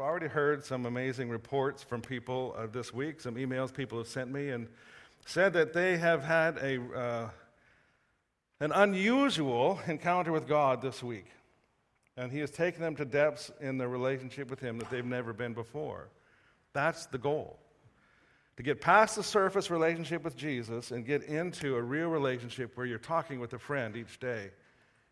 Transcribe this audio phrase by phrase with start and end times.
[0.00, 4.06] I've already heard some amazing reports from people uh, this week, some emails people have
[4.06, 4.66] sent me, and
[5.26, 7.30] said that they have had a, uh,
[8.60, 11.26] an unusual encounter with God this week.
[12.16, 15.34] And He has taken them to depths in their relationship with Him that they've never
[15.34, 16.08] been before.
[16.72, 17.58] That's the goal.
[18.56, 22.86] To get past the surface relationship with Jesus and get into a real relationship where
[22.86, 24.50] you're talking with a friend each day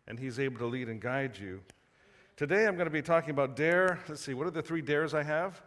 [0.07, 1.61] and He's able to lead and guide you.
[2.39, 3.99] Today I'm going to be talking about dare.
[4.07, 5.61] Let's see, what are the three dares I have?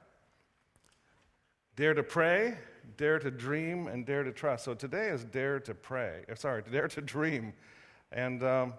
[1.77, 2.57] Dare to pray,
[2.97, 4.65] dare to dream, and dare to trust.
[4.65, 6.23] So today is dare to pray.
[6.33, 7.53] Uh, sorry, dare to dream.
[8.11, 8.73] And um,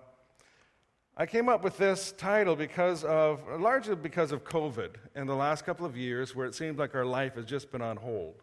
[1.18, 5.63] I came up with this title because of, largely because of COVID in the last
[5.63, 8.41] couple of years, where it seems like our life has just been on hold.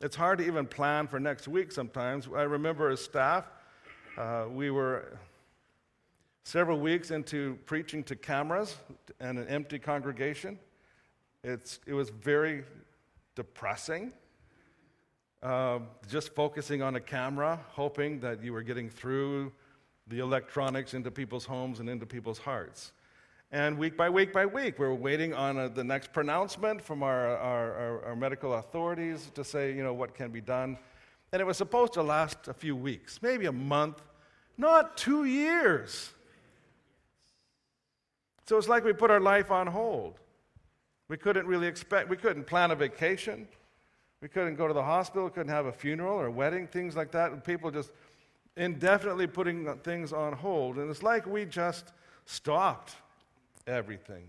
[0.00, 2.28] It's hard to even plan for next week sometimes.
[2.32, 3.50] I remember as staff,
[4.16, 5.18] uh, we were
[6.46, 8.76] several weeks into preaching to cameras
[9.18, 10.56] and an empty congregation.
[11.42, 12.62] It's, it was very
[13.34, 14.12] depressing.
[15.42, 19.50] Uh, just focusing on a camera, hoping that you were getting through
[20.06, 22.92] the electronics into people's homes and into people's hearts.
[23.50, 27.02] And week by week by week, we are waiting on a, the next pronouncement from
[27.02, 30.78] our, our, our, our medical authorities to say, you know, what can be done.
[31.32, 34.00] And it was supposed to last a few weeks, maybe a month,
[34.56, 36.12] not two years.
[38.48, 40.20] So it's like we put our life on hold.
[41.08, 43.46] We couldn't really expect, we couldn't plan a vacation.
[44.22, 47.12] We couldn't go to the hospital, couldn't have a funeral or a wedding, things like
[47.12, 47.32] that.
[47.32, 47.90] And people just
[48.56, 50.78] indefinitely putting things on hold.
[50.78, 51.92] And it's like we just
[52.24, 52.96] stopped
[53.66, 54.28] everything.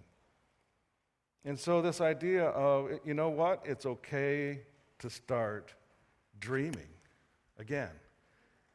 [1.45, 4.59] And so, this idea of, you know what, it's okay
[4.99, 5.73] to start
[6.41, 6.89] dreaming
[7.57, 7.91] again.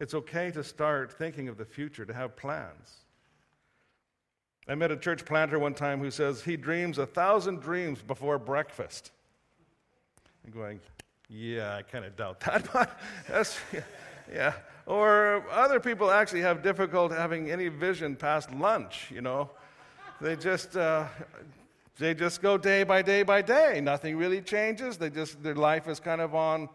[0.00, 3.01] It's okay to start thinking of the future, to have plans.
[4.68, 8.38] I met a church planter one time who says he dreams a thousand dreams before
[8.38, 9.10] breakfast.
[10.44, 10.80] I'm going,
[11.28, 13.80] yeah, I kind of doubt that, that's, yeah,
[14.32, 14.52] yeah.
[14.86, 19.50] Or other people actually have difficulty having any vision past lunch, you know.
[20.20, 21.06] They just, uh,
[21.98, 23.80] they just go day by day by day.
[23.80, 24.96] Nothing really changes.
[24.96, 26.68] They just, their life is kind of on,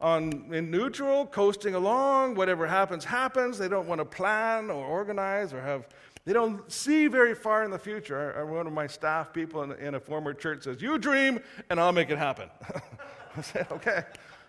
[0.00, 2.34] on in neutral, coasting along.
[2.34, 3.58] Whatever happens, happens.
[3.58, 5.86] They don't want to plan or organize or have,
[6.24, 8.44] they don't see very far in the future.
[8.46, 11.92] One of my staff people in, in a former church says, You dream and I'll
[11.92, 12.48] make it happen.
[13.36, 14.04] I said, Okay,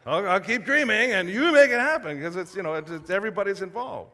[0.05, 3.09] I'll, I'll, keep dreaming and you make it happen because it's, you know, it's, it's,
[3.09, 4.11] everybody's involved.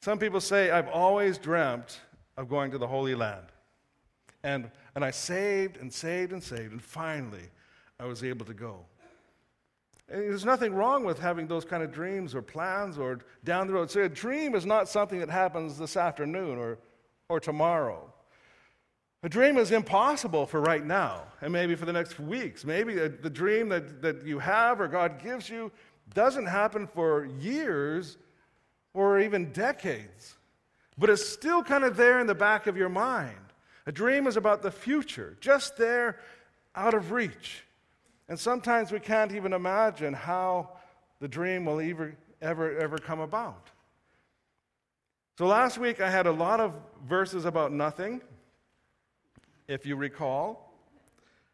[0.00, 2.00] Some people say, I've always dreamt
[2.36, 3.46] of going to the Holy Land.
[4.42, 7.50] And, and I saved and saved and saved, and finally
[7.98, 8.84] I was able to go.
[10.08, 13.90] There's nothing wrong with having those kind of dreams or plans or down the road.
[13.90, 16.78] So a dream is not something that happens this afternoon or,
[17.28, 18.12] or tomorrow.
[19.22, 22.64] A dream is impossible for right now and maybe for the next weeks.
[22.64, 25.72] Maybe the dream that, that you have or God gives you
[26.14, 28.16] doesn't happen for years
[28.94, 30.36] or even decades
[30.98, 33.34] but it's still kind of there in the back of your mind.
[33.86, 36.18] A dream is about the future, just there
[36.74, 37.62] out of reach.
[38.28, 40.70] And sometimes we can't even imagine how
[41.20, 43.70] the dream will ever, ever, ever come about.
[45.38, 46.74] So last week I had a lot of
[47.06, 48.20] verses about nothing,
[49.68, 50.72] if you recall.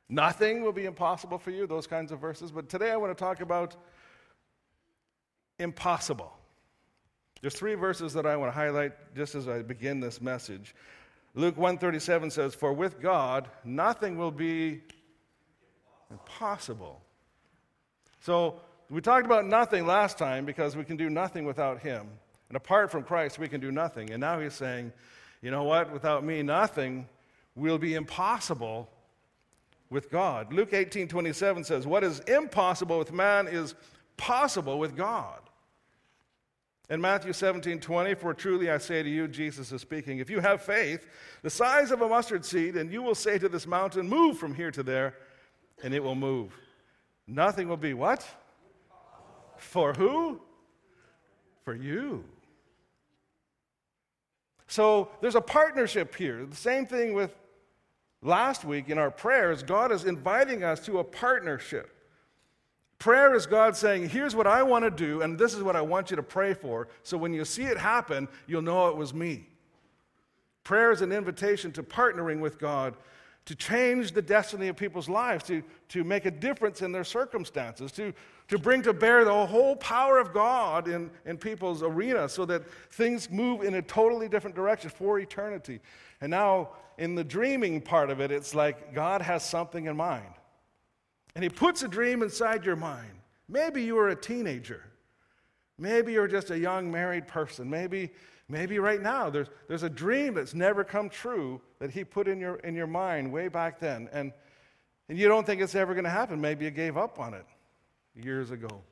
[0.09, 2.53] Nothing will be impossible for you, those kinds of verses.
[2.53, 3.77] But today I want to talk about
[5.59, 6.33] impossible.
[7.41, 10.75] There's three verses that I want to highlight just as I begin this message.
[11.35, 14.83] Luke 137 says, "For with God nothing will be
[16.13, 17.03] impossible."
[18.21, 22.07] So, we talked about nothing last time because we can do nothing without him.
[22.49, 24.11] And apart from Christ, we can do nothing.
[24.13, 24.93] And now he's saying,
[25.41, 25.91] you know what?
[25.91, 27.09] Without me, nothing
[27.57, 28.91] will be impossible
[29.91, 30.53] with God.
[30.53, 33.75] Luke 18 27 says, What is impossible with man is
[34.17, 35.41] possible with God.
[36.91, 40.41] In Matthew 17, 20, for truly I say to you, Jesus is speaking, if you
[40.41, 41.07] have faith
[41.43, 44.55] the size of a mustard seed, and you will say to this mountain, move from
[44.55, 45.15] here to there,
[45.83, 46.53] and it will move.
[47.27, 48.27] Nothing will be what?
[49.57, 50.41] For who?
[51.65, 52.25] For you.
[54.67, 56.47] So there's a partnership here.
[56.47, 57.35] The same thing with
[58.23, 59.63] last week in our prayers.
[59.63, 61.91] God is inviting us to a partnership.
[62.99, 65.81] Prayer is God saying, Here's what I want to do, and this is what I
[65.81, 66.89] want you to pray for.
[67.03, 69.49] So when you see it happen, you'll know it was me.
[70.65, 72.95] Prayer is an invitation to partnering with God
[73.45, 77.91] to change the destiny of people's lives, to, to make a difference in their circumstances,
[77.93, 78.13] to,
[78.49, 82.63] to bring to bear the whole power of God in, in people's arena so that
[82.93, 85.81] things move in a totally different direction for eternity.
[86.21, 90.35] And now in the dreaming part of it, it's like God has something in mind.
[91.35, 93.11] And He puts a dream inside your mind.
[93.49, 94.85] Maybe you were a teenager.
[95.79, 97.69] Maybe you're just a young married person.
[97.69, 98.11] Maybe,
[98.49, 102.41] maybe right now there's, there's a dream that's never come true that He put in
[102.41, 104.09] your, in your mind way back then.
[104.13, 104.33] And,
[105.09, 106.41] and you don't think it's ever going to happen.
[106.41, 107.47] Maybe you gave up on it
[108.15, 108.83] years ago.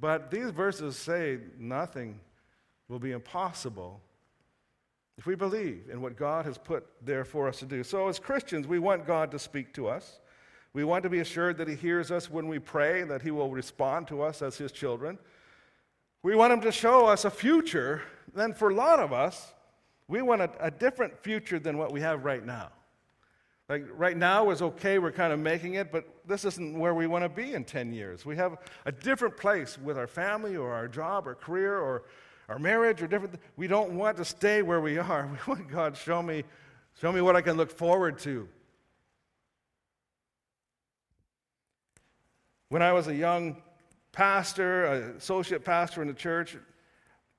[0.00, 2.20] But these verses say nothing
[2.88, 4.00] will be impossible
[5.18, 7.82] if we believe in what God has put there for us to do.
[7.82, 10.20] So, as Christians, we want God to speak to us.
[10.72, 13.50] We want to be assured that He hears us when we pray, that He will
[13.50, 15.18] respond to us as His children.
[16.22, 18.02] We want Him to show us a future.
[18.34, 19.52] Then, for a lot of us,
[20.08, 22.70] we want a, a different future than what we have right now.
[23.68, 27.06] Like right now is okay, we're kind of making it, but this isn't where we
[27.06, 28.26] want to be in 10 years.
[28.26, 32.02] We have a different place with our family or our job or career or
[32.48, 33.36] our marriage or different.
[33.56, 35.26] We don't want to stay where we are.
[35.46, 36.44] We want God show me,
[37.00, 38.46] show me what I can look forward to.
[42.68, 43.62] When I was a young
[44.12, 46.56] pastor, associate pastor in the church,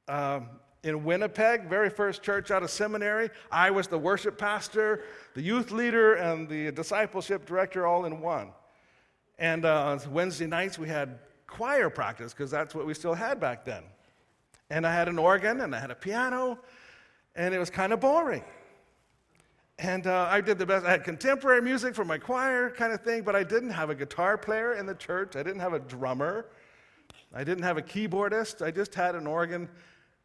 [0.07, 0.49] um,
[0.83, 3.29] in Winnipeg, very first church out of seminary.
[3.51, 5.03] I was the worship pastor,
[5.33, 8.49] the youth leader, and the discipleship director all in one.
[9.39, 13.63] And uh, Wednesday nights we had choir practice because that's what we still had back
[13.63, 13.83] then.
[14.69, 16.59] And I had an organ and I had a piano,
[17.35, 18.43] and it was kind of boring.
[19.79, 20.85] And uh, I did the best.
[20.85, 23.95] I had contemporary music for my choir kind of thing, but I didn't have a
[23.95, 25.35] guitar player in the church.
[25.35, 26.47] I didn't have a drummer.
[27.33, 28.63] I didn't have a keyboardist.
[28.63, 29.67] I just had an organ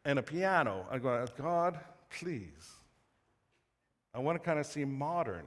[0.05, 0.85] and a piano.
[0.91, 1.79] I go, God,
[2.09, 2.71] please.
[4.13, 5.45] I want to kind of seem modern.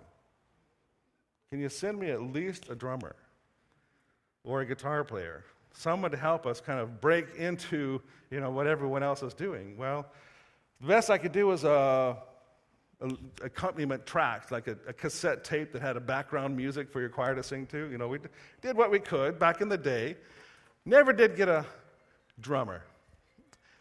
[1.50, 3.14] Can you send me at least a drummer
[4.44, 5.44] or a guitar player?
[5.74, 8.00] Someone to help us kind of break into,
[8.30, 9.76] you know, what everyone else is doing.
[9.76, 10.06] Well,
[10.80, 12.16] the best I could do was a,
[13.00, 13.10] a
[13.42, 17.34] accompaniment track, like a, a, cassette tape that had a background music for your choir
[17.34, 17.90] to sing to.
[17.90, 18.18] You know, we
[18.60, 20.16] did what we could back in the day.
[20.84, 21.64] Never did get a
[22.40, 22.82] drummer.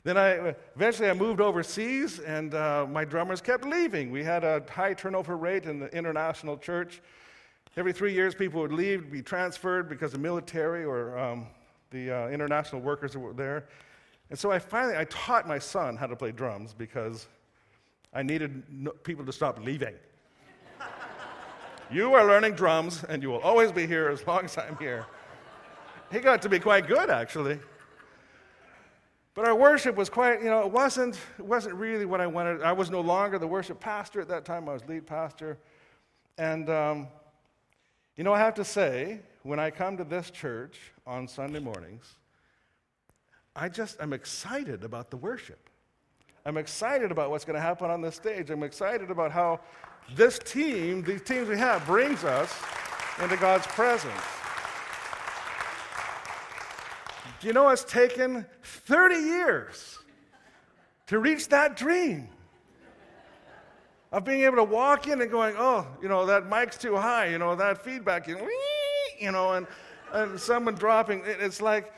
[0.04, 4.12] Then I eventually I moved overseas, and uh, my drummers kept leaving.
[4.12, 7.02] We had a high turnover rate in the international church.
[7.78, 11.48] Every three years, people would leave, be transferred because the military or um,
[11.92, 13.68] the uh, international workers were there.
[14.30, 17.28] And so I finally I taught my son how to play drums because
[18.14, 19.96] I needed no, people to stop leaving.
[21.92, 25.06] you are learning drums, and you will always be here as long as I'm here.
[26.12, 27.58] He got to be quite good, actually.
[29.34, 32.62] But our worship was quite, you know, it wasn't, it wasn't really what I wanted.
[32.62, 35.58] I was no longer the worship pastor at that time, I was lead pastor.
[36.38, 37.08] And, um,
[38.18, 40.78] you know, I have to say, when I come to this church
[41.08, 42.06] on Sunday mornings,
[43.56, 45.70] I just, I'm excited about the worship.
[46.46, 48.50] I'm excited about what's going to happen on this stage.
[48.50, 49.62] I'm excited about how
[50.14, 52.54] this team, these teams we have, brings us
[53.22, 54.41] into God's presence.
[57.42, 59.98] Do you know it's taken 30 years
[61.08, 62.30] to reach that dream
[64.12, 67.26] of being able to walk in and going, oh, you know, that mic's too high,
[67.26, 68.48] you know, that feedback, you know,
[69.20, 69.66] you know and,
[70.14, 71.24] and someone dropping.
[71.26, 71.92] It's like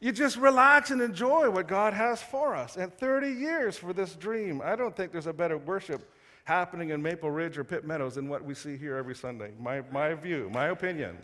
[0.00, 2.76] you just relax and enjoy what God has for us.
[2.76, 4.60] And 30 years for this dream.
[4.62, 6.12] I don't think there's a better worship
[6.44, 9.52] happening in Maple Ridge or Pitt Meadows than what we see here every Sunday.
[9.58, 11.16] My, my view, my opinion.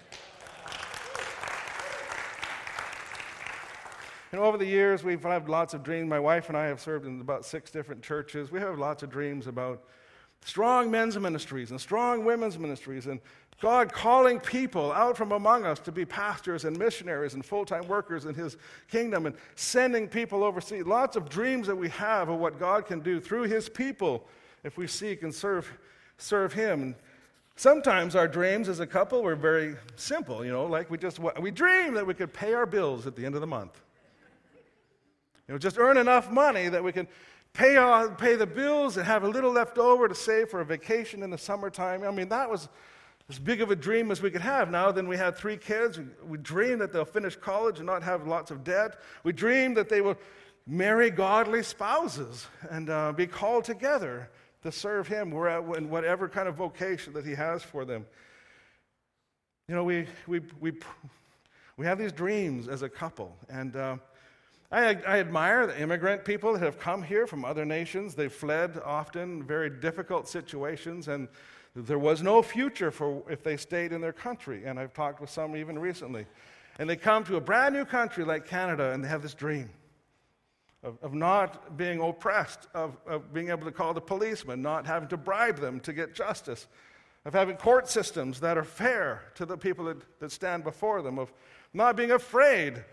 [4.33, 6.09] And over the years, we've had lots of dreams.
[6.09, 8.51] My wife and I have served in about six different churches.
[8.51, 9.85] We have lots of dreams about
[10.45, 13.21] strong men's ministries and strong women's ministries and
[13.61, 17.89] God calling people out from among us to be pastors and missionaries and full time
[17.89, 18.57] workers in His
[18.91, 20.85] kingdom and sending people overseas.
[20.85, 24.29] Lots of dreams that we have of what God can do through His people
[24.63, 25.71] if we seek and serve,
[26.19, 26.95] serve Him.
[27.57, 31.51] Sometimes our dreams as a couple were very simple, you know, like we just we
[31.51, 33.81] dream that we could pay our bills at the end of the month.
[35.49, 37.07] You know, just earn enough money that we can
[37.53, 37.77] pay,
[38.19, 41.31] pay the bills and have a little left over to save for a vacation in
[41.31, 42.03] the summertime.
[42.03, 42.69] I mean, that was
[43.29, 44.71] as big of a dream as we could have.
[44.71, 45.99] Now, then we had three kids.
[45.99, 49.01] We, we dreamed that they'll finish college and not have lots of debt.
[49.25, 50.17] We dreamed that they will
[50.67, 54.29] marry godly spouses and uh, be called together
[54.63, 58.05] to serve Him in whatever kind of vocation that He has for them.
[59.69, 60.73] You know, we, we, we,
[61.77, 63.97] we have these dreams as a couple, and uh,
[64.77, 68.15] I, I, admire the immigrant people that have come here from other nations.
[68.15, 71.29] They've fled often very difficult situations, and
[71.75, 74.65] there was no future for if they stayed in their country.
[74.67, 76.27] And I've talked with some even recently.
[76.79, 79.71] And they come to a brand new country like Canada, and they have this dream.
[80.83, 85.09] of, of not being oppressed, of, of being able to call the policeman, not having
[85.09, 86.67] to bribe them to get justice,
[87.25, 91.19] of having court systems that are fair to the people that, that stand before them,
[91.19, 91.33] of
[91.73, 92.85] not being afraid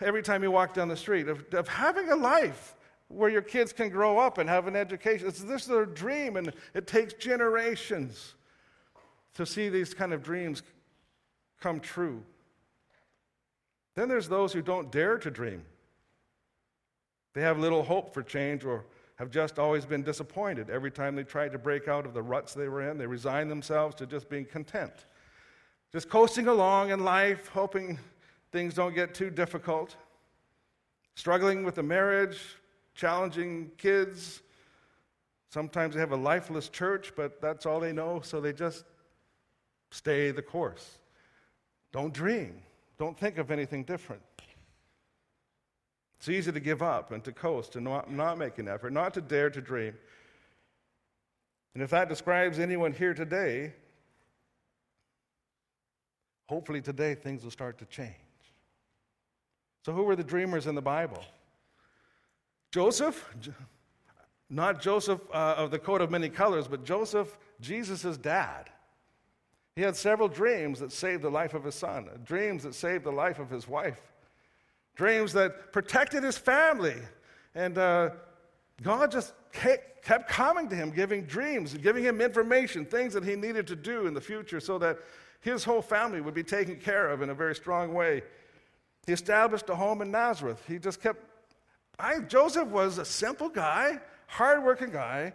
[0.00, 2.74] every time you walk down the street, of, of having a life
[3.08, 5.26] where your kids can grow up and have an education.
[5.26, 8.34] It's, this is their dream, and it takes generations
[9.34, 10.62] to see these kind of dreams
[11.60, 12.22] come true.
[13.96, 15.62] Then there's those who don't dare to dream.
[17.34, 18.84] They have little hope for change or
[19.16, 20.70] have just always been disappointed.
[20.70, 23.48] Every time they tried to break out of the ruts they were in, they resign
[23.48, 24.92] themselves to just being content.
[25.92, 27.98] Just coasting along in life, hoping
[28.52, 29.96] things don't get too difficult.
[31.14, 32.38] Struggling with a marriage,
[32.94, 34.42] challenging kids.
[35.50, 38.84] Sometimes they have a lifeless church, but that's all they know, so they just
[39.90, 40.98] stay the course.
[41.92, 42.62] Don't dream.
[42.98, 44.22] Don't think of anything different.
[46.18, 49.14] It's easy to give up and to coast and not, not make an effort, not
[49.14, 49.94] to dare to dream.
[51.74, 53.72] And if that describes anyone here today,
[56.46, 58.14] hopefully today things will start to change.
[59.84, 61.22] So, who were the dreamers in the Bible?
[62.72, 63.34] Joseph,
[64.48, 68.70] not Joseph uh, of the coat of many colors, but Joseph, Jesus' dad.
[69.76, 73.12] He had several dreams that saved the life of his son, dreams that saved the
[73.12, 74.00] life of his wife
[75.00, 76.96] dreams that protected his family.
[77.54, 78.10] And uh,
[78.82, 83.66] God just kept coming to him, giving dreams, giving him information, things that he needed
[83.68, 84.98] to do in the future so that
[85.40, 88.22] his whole family would be taken care of in a very strong way.
[89.06, 90.62] He established a home in Nazareth.
[90.68, 91.20] He just kept.
[91.98, 95.34] I, Joseph was a simple guy, hardworking guy,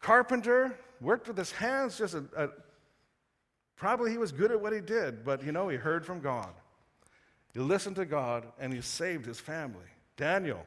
[0.00, 2.48] carpenter, worked with his hands, just a, a
[3.76, 6.50] probably he was good at what he did, but you know, he heard from God.
[7.52, 9.86] He listened to God and he saved his family.
[10.16, 10.64] Daniel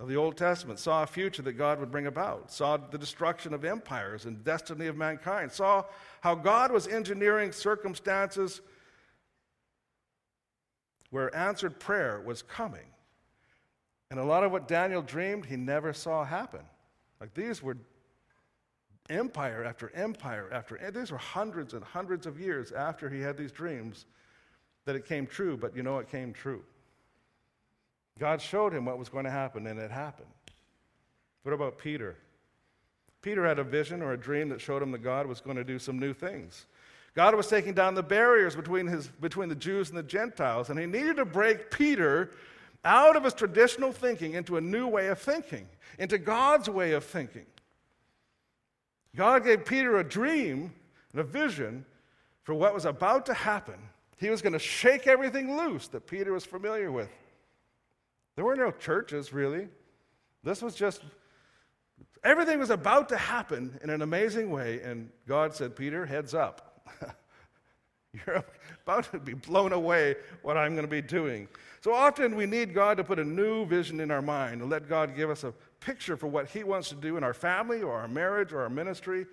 [0.00, 3.52] of the Old Testament saw a future that God would bring about, saw the destruction
[3.52, 5.84] of empires and destiny of mankind, saw
[6.20, 8.60] how God was engineering circumstances
[11.10, 12.86] where answered prayer was coming.
[14.10, 16.62] And a lot of what Daniel dreamed, he never saw happen.
[17.20, 17.76] Like these were
[19.10, 23.52] empire after empire after these were hundreds and hundreds of years after he had these
[23.52, 24.06] dreams
[24.84, 26.62] that it came true, but you know it came true.
[28.18, 30.28] God showed him what was going to happen, and it happened.
[31.42, 32.16] What about Peter?
[33.22, 35.64] Peter had a vision or a dream that showed him that God was going to
[35.64, 36.66] do some new things.
[37.18, 40.78] God was taking down the barriers between, his, between the Jews and the Gentiles, and
[40.78, 42.30] he needed to break Peter
[42.84, 45.66] out of his traditional thinking into a new way of thinking,
[45.98, 47.46] into God's way of thinking.
[49.16, 50.72] God gave Peter a dream
[51.10, 51.84] and a vision
[52.44, 53.80] for what was about to happen
[54.18, 57.10] he was going to shake everything loose that Peter was familiar with.
[58.36, 59.66] There were no churches, really.
[60.44, 61.02] This was just,
[62.22, 66.67] everything was about to happen in an amazing way, and God said, Peter, heads up.
[68.26, 68.44] You're
[68.84, 71.48] about to be blown away what I'm going to be doing.
[71.80, 74.88] So often we need God to put a new vision in our mind and let
[74.88, 77.94] God give us a picture for what He wants to do in our family or
[77.94, 79.26] our marriage or our ministry.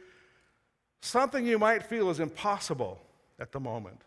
[1.01, 2.99] Something you might feel is impossible
[3.39, 4.01] at the moment.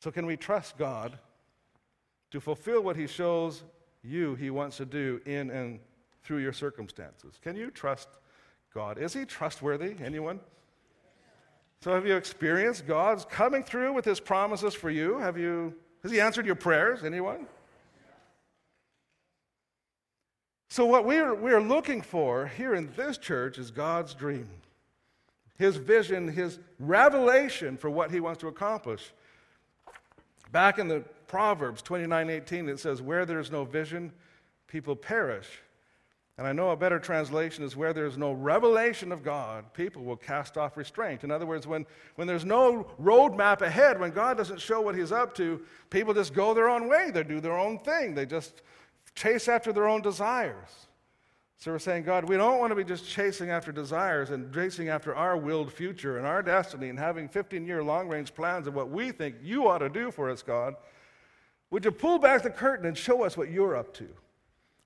[0.00, 1.18] So, can we trust God
[2.32, 3.62] to fulfill what He shows
[4.02, 5.78] you He wants to do in and
[6.22, 7.38] through your circumstances?
[7.40, 8.08] Can you trust
[8.74, 8.98] God?
[8.98, 9.94] Is He trustworthy?
[10.02, 10.40] Anyone?
[11.82, 15.18] So, have you experienced God's coming through with His promises for you?
[15.18, 17.02] Have you, has He answered your prayers?
[17.02, 17.46] Anyone?
[20.70, 24.48] So, what we're, we're looking for here in this church is God's dream,
[25.58, 29.12] His vision, His revelation for what He wants to accomplish.
[30.52, 34.12] Back in the Proverbs 29 18, it says, Where there's no vision,
[34.68, 35.48] people perish.
[36.38, 40.16] And I know a better translation is where there's no revelation of God, people will
[40.16, 41.24] cast off restraint.
[41.24, 45.12] In other words, when, when there's no roadmap ahead, when God doesn't show what He's
[45.12, 45.60] up to,
[45.90, 47.10] people just go their own way.
[47.10, 48.14] They do their own thing.
[48.14, 48.62] They just
[49.14, 50.88] chase after their own desires.
[51.58, 54.88] So we're saying, God, we don't want to be just chasing after desires and chasing
[54.88, 58.74] after our willed future and our destiny and having 15 year long range plans of
[58.74, 60.74] what we think you ought to do for us, God.
[61.70, 64.08] Would you pull back the curtain and show us what you're up to?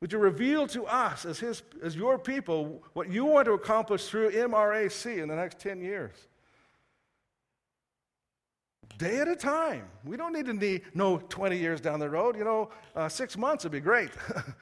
[0.00, 4.06] Would you reveal to us, as, his, as your people, what you want to accomplish
[4.06, 6.14] through MRAC in the next 10 years?
[8.98, 9.84] Day at a time.
[10.04, 12.36] We don't need to need, no 20 years down the road.
[12.36, 14.10] You know, uh, six months would be great.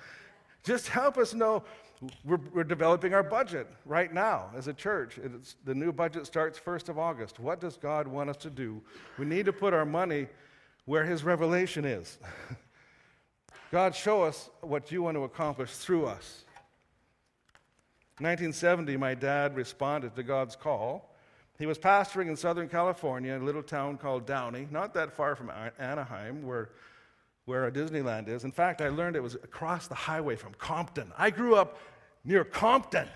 [0.64, 1.62] Just help us know
[2.24, 5.18] we're, we're, developing our budget right now as a church.
[5.18, 7.38] It's, the new budget starts 1st of August.
[7.38, 8.82] What does God want us to do?
[9.18, 10.26] We need to put our money
[10.84, 12.18] where His revelation is.
[13.74, 16.44] God, show us what you want to accomplish through us.
[18.18, 21.12] 1970, my dad responded to God's call.
[21.58, 25.50] He was pastoring in Southern California, a little town called Downey, not that far from
[25.80, 26.70] Anaheim, where,
[27.46, 28.44] where Disneyland is.
[28.44, 31.12] In fact, I learned it was across the highway from Compton.
[31.18, 31.76] I grew up
[32.24, 33.08] near Compton.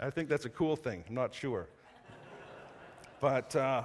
[0.00, 1.04] I think that's a cool thing.
[1.08, 1.68] I'm not sure.
[3.20, 3.84] But uh,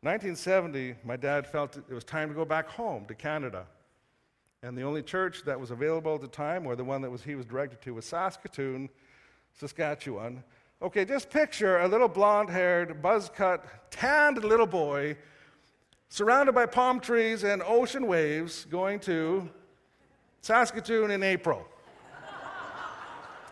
[0.00, 3.64] 1970, my dad felt it was time to go back home to Canada.
[4.62, 7.22] And the only church that was available at the time, or the one that was,
[7.22, 8.88] he was directed to, was Saskatoon,
[9.52, 10.42] Saskatchewan.
[10.82, 15.16] Okay, just picture a little blonde haired, buzz cut, tanned little boy
[16.08, 19.48] surrounded by palm trees and ocean waves going to
[20.40, 21.64] Saskatoon in April.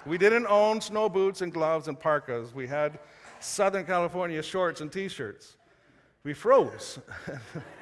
[0.07, 2.55] we didn't own snow boots and gloves and parkas.
[2.55, 2.99] We had
[3.39, 5.57] Southern California shorts and t shirts.
[6.25, 6.99] We froze.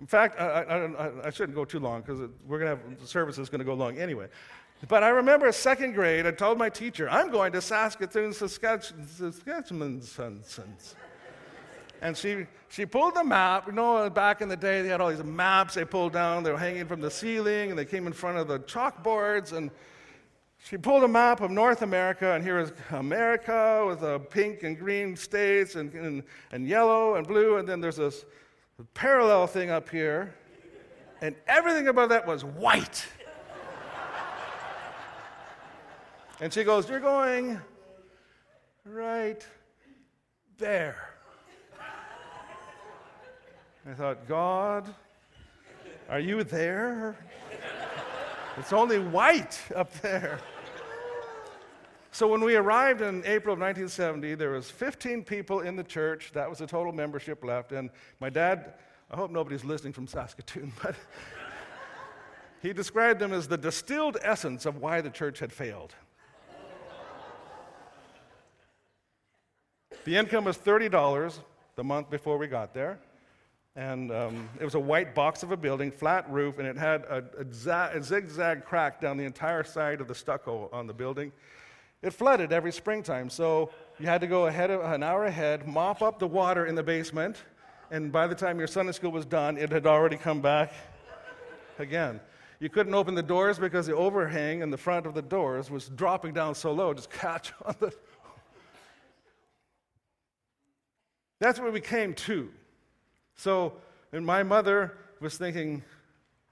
[0.00, 3.06] In fact, I, I, I shouldn't go too long because we're going to have the
[3.06, 4.28] service is going to go long anyway.
[4.88, 10.00] But I remember second grade, I told my teacher, I'm going to Saskatoon, Saskatchewan.
[12.02, 13.66] And she, she pulled the map.
[13.66, 16.42] You know, back in the day, they had all these maps they pulled down.
[16.42, 19.52] They were hanging from the ceiling, and they came in front of the chalkboards.
[19.52, 19.70] And
[20.64, 24.78] she pulled a map of North America, and here is America with the pink and
[24.78, 27.58] green states, and, and, and yellow and blue.
[27.58, 28.24] And then there's this
[28.94, 30.34] parallel thing up here,
[31.20, 33.06] and everything above that was white.
[36.40, 37.60] and she goes, You're going
[38.84, 39.46] right
[40.58, 41.10] there.
[43.88, 44.86] I thought, God,
[46.08, 47.16] are you there?
[48.58, 50.38] It's only white up there.
[52.12, 56.32] So when we arrived in April of 1970, there was 15 people in the church.
[56.34, 57.70] That was the total membership left.
[57.70, 58.74] And my dad,
[59.10, 60.96] I hope nobody's listening from Saskatoon, but
[62.62, 65.94] he described them as the distilled essence of why the church had failed.
[70.04, 71.38] The income was $30
[71.76, 72.98] the month before we got there.
[73.76, 77.02] And um, it was a white box of a building, flat roof, and it had
[77.02, 80.92] a, a, za- a zigzag crack down the entire side of the stucco on the
[80.92, 81.30] building.
[82.02, 86.00] It flooded every springtime, so you had to go ahead of, an hour ahead, mop
[86.00, 87.36] up the water in the basement,
[87.90, 90.72] and by the time your Sunday school was done, it had already come back
[91.78, 92.18] again.
[92.58, 95.88] You couldn't open the doors because the overhang in the front of the doors was
[95.90, 97.92] dropping down so low, just catch on the.
[101.38, 102.50] That's where we came to.
[103.34, 103.74] So,
[104.12, 105.82] and my mother was thinking,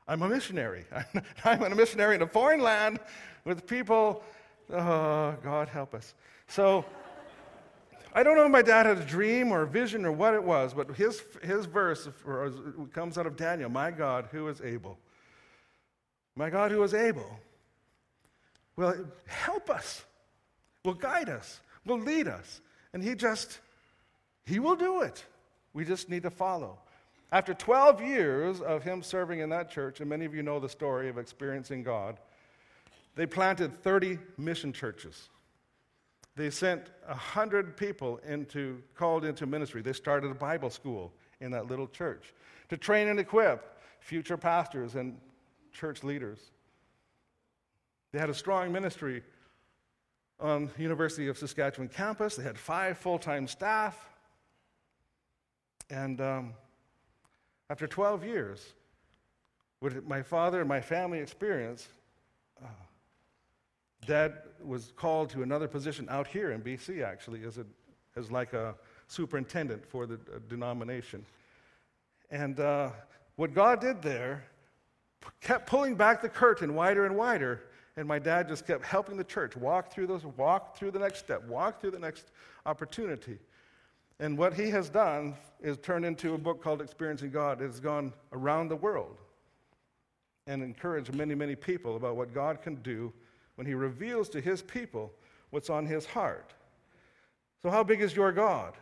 [0.06, 0.84] I'm a missionary.
[1.44, 2.98] I'm a missionary in a foreign land
[3.44, 4.22] with people
[4.72, 6.14] Oh, God help us.
[6.46, 6.84] So,
[8.14, 10.42] I don't know if my dad had a dream or a vision or what it
[10.42, 12.08] was, but his, his verse
[12.92, 14.98] comes out of Daniel My God, who is able.
[16.34, 17.40] My God, who is able,
[18.76, 18.94] will
[19.26, 20.04] help us,
[20.84, 22.60] will guide us, will lead us.
[22.92, 23.58] And He just,
[24.44, 25.24] He will do it.
[25.72, 26.78] We just need to follow.
[27.30, 30.68] After 12 years of him serving in that church, and many of you know the
[30.68, 32.18] story of experiencing God,
[33.14, 35.28] they planted 30 mission churches.
[36.36, 39.82] They sent 100 people into, called into ministry.
[39.82, 42.32] They started a Bible school in that little church
[42.68, 45.18] to train and equip future pastors and
[45.72, 46.38] church leaders.
[48.12, 49.22] They had a strong ministry
[50.40, 52.36] on University of Saskatchewan campus.
[52.36, 54.08] They had five full time staff.
[55.90, 56.54] And um,
[57.70, 58.74] after 12 years,
[59.80, 61.88] what my father and my family experienced,
[64.06, 64.34] Dad
[64.64, 67.66] was called to another position out here in BC, actually, as, a,
[68.16, 68.74] as like a
[69.06, 71.24] superintendent for the uh, denomination.
[72.30, 72.90] And uh,
[73.36, 74.44] what God did there
[75.40, 77.64] kept pulling back the curtain wider and wider.
[77.96, 81.18] And my dad just kept helping the church walk through those, walk through the next
[81.18, 82.30] step, walk through the next
[82.64, 83.38] opportunity.
[84.20, 87.60] And what he has done is turned into a book called Experiencing God.
[87.60, 89.16] It has gone around the world
[90.46, 93.12] and encouraged many, many people about what God can do
[93.58, 95.12] when he reveals to his people
[95.50, 96.54] what's on his heart.
[97.60, 98.74] So, how big is your God?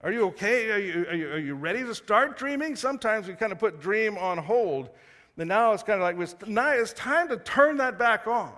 [0.00, 0.72] Are you okay?
[0.72, 2.74] Are you, are you, are you ready to start dreaming?
[2.74, 4.90] Sometimes we kind of put dream on hold.
[5.38, 8.52] And now it's kind of like, it's time to turn that back on.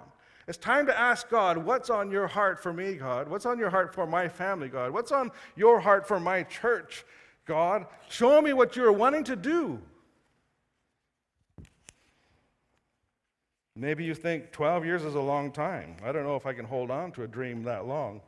[0.49, 3.29] It's time to ask God, what's on your heart for me, God?
[3.29, 4.93] What's on your heart for my family, God?
[4.93, 7.05] What's on your heart for my church,
[7.45, 7.87] God?
[8.09, 9.79] Show me what you're wanting to do.
[13.79, 15.97] Maybe you think 12 years is a long time.
[16.03, 18.23] I don't know if I can hold on to a dream that long.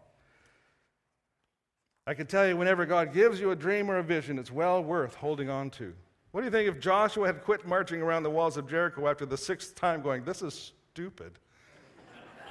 [2.06, 4.84] I can tell you, whenever God gives you a dream or a vision, it's well
[4.84, 5.94] worth holding on to.
[6.32, 9.24] What do you think if Joshua had quit marching around the walls of Jericho after
[9.24, 11.32] the sixth time, going, This is stupid?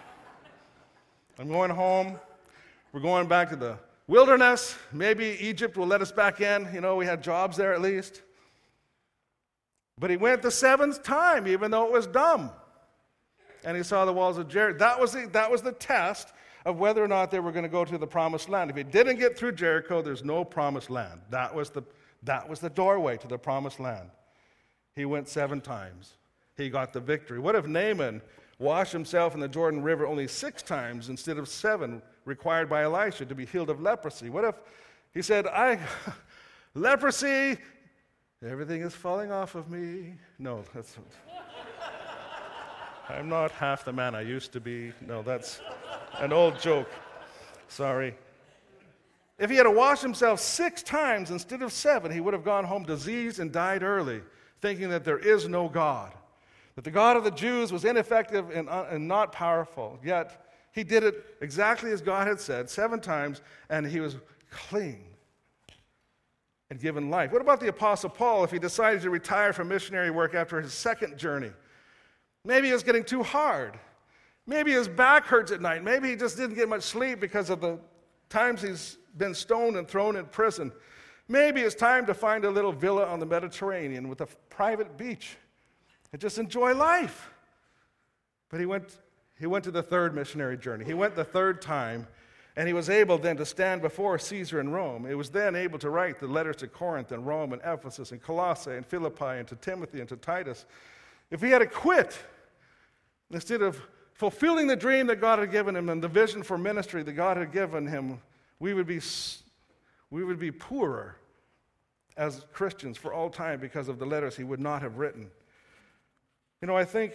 [1.40, 2.20] I'm going home.
[2.94, 4.76] We're going back to the wilderness.
[4.92, 6.68] Maybe Egypt will let us back in.
[6.74, 8.24] You know, we had jobs there at least.
[10.00, 12.52] But he went the seventh time, even though it was dumb.
[13.68, 14.80] And he saw the walls of Jericho.
[14.80, 16.32] That was the, that was the test
[16.66, 18.70] of whether or not they were going to go to the promised land.
[18.70, 21.20] If he didn't get through Jericho, there's no promised land.
[21.32, 21.84] That was the,
[22.24, 24.10] that was the doorway to the promised land.
[24.96, 26.14] He went seven times.
[26.56, 27.40] He got the victory.
[27.40, 28.22] What if Naaman
[28.58, 33.26] washed himself in the Jordan River only six times instead of seven required by Elisha
[33.26, 34.30] to be healed of leprosy?
[34.30, 34.56] What if
[35.14, 35.78] he said, I,
[36.74, 37.58] leprosy,
[38.42, 40.14] everything is falling off of me?
[40.40, 40.98] No, that's.
[43.10, 44.92] I'm not half the man I used to be.
[45.06, 45.62] No, that's
[46.20, 46.90] an old joke.
[47.70, 48.16] Sorry.
[49.40, 52.66] If he had to wash himself six times instead of seven, he would have gone
[52.66, 54.22] home diseased and died early,
[54.62, 56.12] thinking that there is no God,
[56.76, 60.00] that the God of the Jews was ineffective and, uh, and not powerful.
[60.04, 64.18] Yet he did it exactly as God had said, seven times, and he was
[64.52, 65.04] clean
[66.70, 67.32] and given life.
[67.32, 70.74] What about the Apostle Paul if he decided to retire from missionary work after his
[70.74, 71.52] second journey?
[72.48, 73.78] Maybe it was getting too hard.
[74.48, 75.84] Maybe his back hurts at night.
[75.84, 77.78] Maybe he just didn't get much sleep because of the
[78.30, 80.72] times he's been stoned and thrown in prison.
[81.28, 85.36] Maybe it's time to find a little villa on the Mediterranean with a private beach
[86.14, 87.30] and just enjoy life.
[88.48, 88.98] But he went,
[89.38, 90.86] he went to the third missionary journey.
[90.86, 92.08] He went the third time,
[92.56, 95.06] and he was able then to stand before Caesar in Rome.
[95.06, 98.22] He was then able to write the letters to Corinth and Rome and Ephesus and
[98.22, 100.66] Colossae and Philippi and to Timothy and to Titus.
[101.30, 102.18] If he had to quit,
[103.32, 103.82] instead of
[104.14, 107.38] fulfilling the dream that God had given him and the vision for ministry that God
[107.38, 108.20] had given him,
[108.60, 109.00] we would be,
[110.10, 111.18] we would be poorer
[112.18, 115.30] as Christians for all time because of the letters he would not have written.
[116.62, 117.14] You know, I think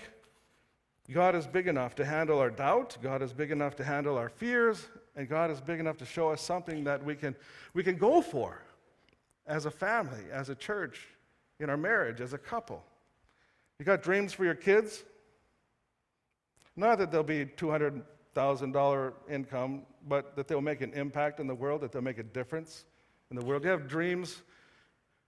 [1.11, 4.29] God is big enough to handle our doubt, God is big enough to handle our
[4.29, 7.35] fears, and God is big enough to show us something that we can,
[7.75, 8.62] we can go for
[9.46, 11.09] as a family, as a church,
[11.59, 12.83] in our marriage, as a couple.
[13.79, 15.03] You got dreams for your kids?
[16.77, 21.83] Not that they'll be $200,000 income, but that they'll make an impact in the world,
[21.83, 22.85] that they'll make a difference
[23.31, 23.65] in the world.
[23.65, 24.43] You have dreams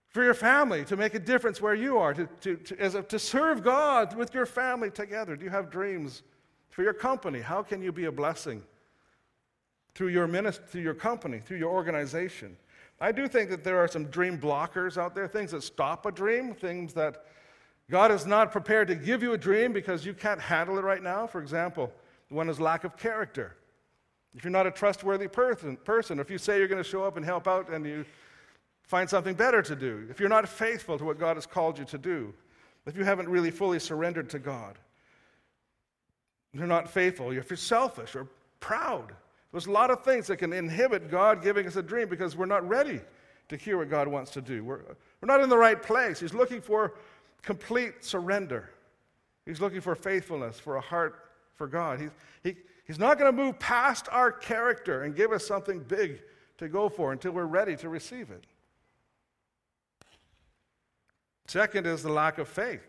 [0.07, 3.03] for your family to make a difference where you are, to, to, to, as a,
[3.03, 5.35] to serve God with your family together.
[5.35, 6.23] Do you have dreams
[6.69, 7.41] for your company?
[7.41, 8.63] How can you be a blessing
[9.93, 12.55] through your ministry, through your company, through your organization?
[12.99, 16.11] I do think that there are some dream blockers out there, things that stop a
[16.11, 17.25] dream, things that
[17.89, 21.03] God is not prepared to give you a dream because you can't handle it right
[21.03, 21.27] now.
[21.27, 21.91] For example,
[22.29, 23.55] one is lack of character.
[24.35, 27.15] If you're not a trustworthy person, person if you say you're going to show up
[27.15, 28.05] and help out and you
[28.83, 31.85] find something better to do, if you're not faithful to what God has called you
[31.85, 32.33] to do,
[32.85, 34.77] if you haven't really fully surrendered to God,
[36.53, 38.27] you're not faithful, if you're selfish or
[38.59, 39.13] proud.
[39.51, 42.45] There's a lot of things that can inhibit God giving us a dream because we're
[42.45, 42.99] not ready
[43.47, 44.63] to hear what God wants to do.
[44.63, 44.81] We're,
[45.21, 46.19] we're not in the right place.
[46.19, 46.95] He's looking for
[47.45, 48.69] complete surrender.
[49.45, 52.01] He's looking for faithfulness, for a heart for God.
[52.01, 52.09] He's,
[52.43, 52.55] he,
[52.85, 56.21] he's not going to move past our character and give us something big
[56.57, 58.45] to go for until we're ready to receive it.
[61.47, 62.81] Second is the lack of faith.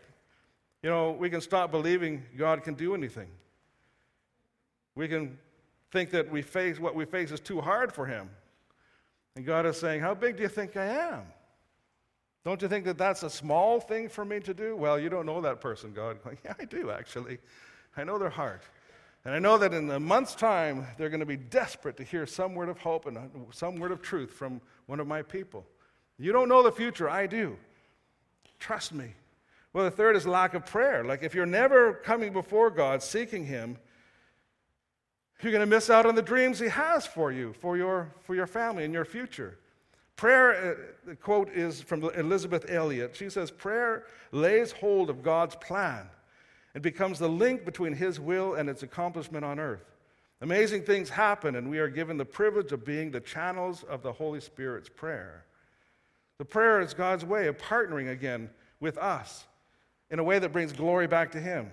[0.81, 3.29] You know, we can stop believing God can do anything.
[4.95, 5.37] We can
[5.91, 8.29] think that we face what we face is too hard for him.
[9.35, 11.21] And God is saying, How big do you think I am?
[12.45, 14.75] Don't you think that that's a small thing for me to do?
[14.75, 16.19] Well, you don't know that person, God.
[16.25, 17.39] Like, yeah, I do, actually.
[17.95, 18.63] I know their heart.
[19.25, 22.25] And I know that in a month's time, they're going to be desperate to hear
[22.25, 23.21] some word of hope and uh,
[23.51, 25.65] some word of truth from one of my people.
[26.17, 27.09] You don't know the future.
[27.09, 27.57] I do.
[28.59, 29.13] Trust me.
[29.73, 31.03] Well, the third is lack of prayer.
[31.03, 33.77] Like if you're never coming before God, seeking Him,
[35.41, 38.33] you're going to miss out on the dreams He has for you, for your, for
[38.33, 39.59] your family and your future.
[40.17, 43.15] Prayer, uh, the quote is from Elisabeth Elliot.
[43.15, 46.09] She says, Prayer lays hold of God's plan
[46.73, 49.85] and becomes the link between His will and its accomplishment on earth.
[50.41, 54.11] Amazing things happen, and we are given the privilege of being the channels of the
[54.11, 55.45] Holy Spirit's prayer.
[56.39, 58.49] The prayer is God's way of partnering again
[58.79, 59.45] with us
[60.09, 61.69] in a way that brings glory back to Him.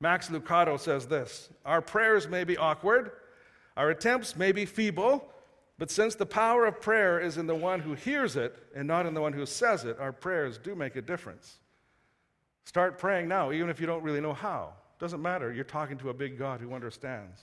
[0.00, 3.12] Max Lucado says this Our prayers may be awkward,
[3.76, 5.31] our attempts may be feeble,
[5.82, 9.04] but since the power of prayer is in the one who hears it and not
[9.04, 11.58] in the one who says it, our prayers do make a difference.
[12.64, 14.74] Start praying now, even if you don't really know how.
[15.00, 15.52] Doesn't matter.
[15.52, 17.40] You're talking to a big God who understands.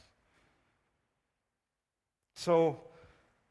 [2.33, 2.79] So,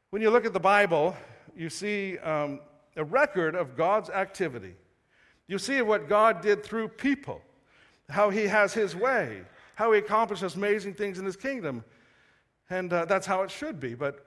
[0.09, 1.15] when you look at the Bible,
[1.55, 2.59] you see um,
[2.95, 4.73] a record of God's activity.
[5.45, 7.43] You see what God did through people,
[8.09, 9.43] how He has His way,
[9.75, 11.83] how He accomplishes amazing things in His kingdom.
[12.71, 13.93] And uh, that's how it should be.
[13.93, 14.25] But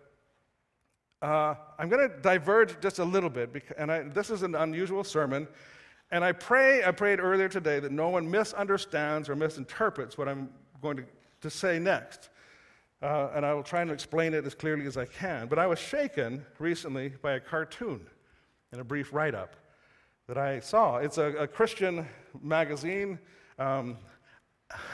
[1.23, 4.55] uh, I'm going to diverge just a little bit, because, and I, this is an
[4.57, 5.47] unusual sermon.
[6.11, 10.51] And I pray, I prayed earlier today that no one misunderstands or misinterprets what I'm
[10.83, 11.05] going to,
[11.41, 12.29] to say next.
[13.01, 15.47] Uh, and I will try and explain it as clearly as I can.
[15.47, 18.07] But I was shaken recently by a cartoon
[18.73, 19.57] in a brief write up
[20.27, 20.99] that I saw.
[20.99, 22.07] It's a, a Christian
[22.43, 23.19] magazine.
[23.59, 23.97] Um,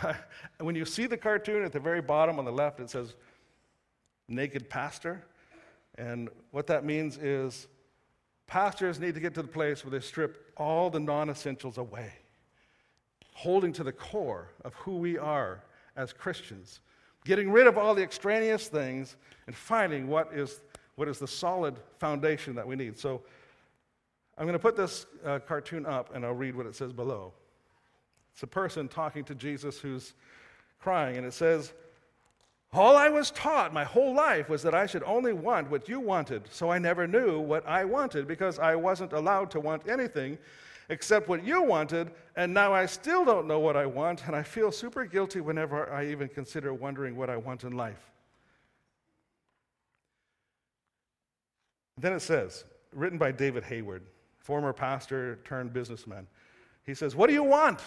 [0.60, 3.14] when you see the cartoon at the very bottom on the left, it says
[4.28, 5.24] naked pastor.
[5.98, 7.66] And what that means is
[8.46, 12.12] pastors need to get to the place where they strip all the non essentials away,
[13.34, 15.62] holding to the core of who we are
[15.96, 16.80] as Christians,
[17.24, 20.60] getting rid of all the extraneous things and finding what is,
[20.94, 22.96] what is the solid foundation that we need.
[22.96, 23.22] So
[24.38, 27.32] I'm going to put this uh, cartoon up and I'll read what it says below.
[28.32, 30.14] It's a person talking to Jesus who's
[30.78, 31.72] crying, and it says,
[32.72, 36.00] All I was taught my whole life was that I should only want what you
[36.00, 40.38] wanted, so I never knew what I wanted because I wasn't allowed to want anything
[40.90, 44.42] except what you wanted, and now I still don't know what I want, and I
[44.42, 48.10] feel super guilty whenever I even consider wondering what I want in life.
[51.98, 54.02] Then it says, written by David Hayward
[54.48, 56.26] former pastor turned businessman.
[56.86, 57.80] He says, What do you want?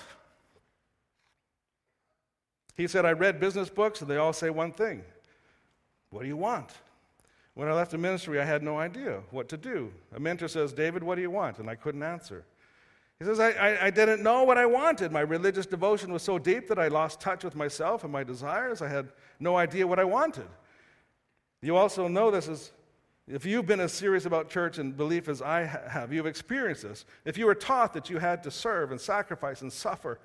[2.76, 5.04] He said, I read business books and they all say one thing
[6.10, 6.72] What do you want?
[7.54, 9.92] When I left the ministry, I had no idea what to do.
[10.16, 11.60] A mentor says, David, what do you want?
[11.60, 12.46] And I couldn't answer.
[13.20, 15.12] He says, I, I, I, didn't know what I wanted.
[15.12, 18.82] My religious devotion was so deep that I lost touch with myself and my desires.
[18.82, 20.48] I had no idea what I wanted.
[21.62, 22.72] You also know this is
[23.28, 27.06] if you've been as serious about church and belief as I have, you've experienced this.
[27.24, 30.20] If you were taught that you had to serve and sacrifice and suffer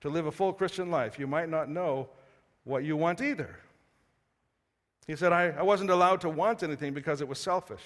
[0.00, 2.08] to live a full Christian life, you might not know
[2.64, 3.58] what you want either.
[5.06, 7.82] He said, I, I wasn't allowed to want anything because it was selfish.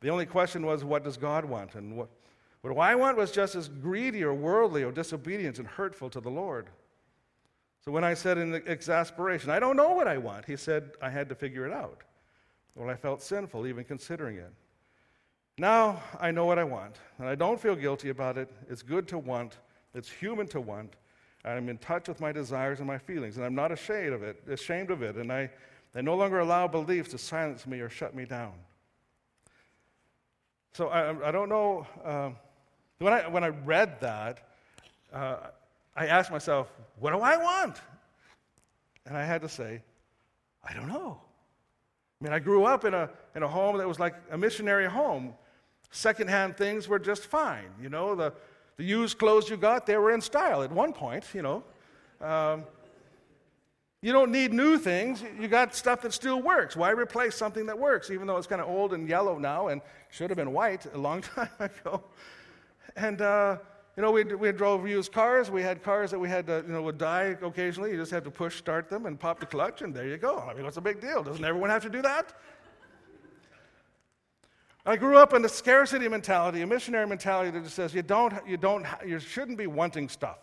[0.00, 1.74] The only question was, what does God want?
[1.74, 2.08] And what,
[2.62, 6.30] what I want was just as greedy or worldly or disobedient and hurtful to the
[6.30, 6.68] Lord.
[7.84, 11.10] So when I said in exasperation, I don't know what I want, he said, I
[11.10, 12.02] had to figure it out.
[12.74, 14.52] Well, I felt sinful even considering it.
[15.58, 18.48] Now I know what I want, and I don't feel guilty about it.
[18.68, 19.58] It's good to want,
[19.94, 20.94] it's human to want.
[21.44, 24.42] I'm in touch with my desires and my feelings, and I'm not ashamed of it,
[24.48, 25.50] ashamed of it, and I,
[25.94, 28.52] I no longer allow beliefs to silence me or shut me down.
[30.72, 31.86] So I, I don't know.
[32.04, 32.30] Uh,
[32.98, 34.48] when, I, when I read that,
[35.12, 35.36] uh,
[35.96, 37.76] I asked myself, what do I want?
[39.06, 39.82] And I had to say,
[40.62, 41.20] I don't know.
[42.20, 44.86] I mean, I grew up in a, in a home that was like a missionary
[44.86, 45.34] home.
[45.90, 47.70] Secondhand things were just fine.
[47.80, 48.32] You know, the,
[48.78, 51.64] the used clothes you got, they were in style at one point, you know.
[52.20, 52.64] Um,
[54.00, 55.24] you don't need new things.
[55.40, 56.76] You got stuff that still works.
[56.76, 59.82] Why replace something that works, even though it's kind of old and yellow now and
[60.10, 62.04] should have been white a long time ago?
[62.94, 63.58] And, uh,
[63.96, 65.50] you know, we, we drove used cars.
[65.50, 67.90] We had cars that we had to, you know, would die occasionally.
[67.90, 70.38] You just had to push start them and pop the clutch, and there you go.
[70.38, 71.24] I mean, what's a big deal?
[71.24, 72.32] Doesn't everyone have to do that?
[74.88, 78.32] I grew up in the scarcity mentality, a missionary mentality that just says you don't,
[78.48, 80.38] you don't, you shouldn't be wanting stuff.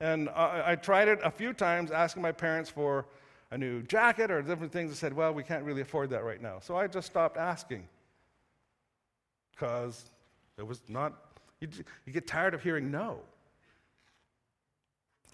[0.00, 3.06] And I, I tried it a few times, asking my parents for
[3.52, 4.90] a new jacket or different things.
[4.90, 6.58] I said, well, we can't really afford that right now.
[6.58, 7.86] So I just stopped asking
[9.52, 10.06] because
[10.58, 11.12] it was not
[11.60, 11.68] you,
[12.04, 13.20] you get tired of hearing no.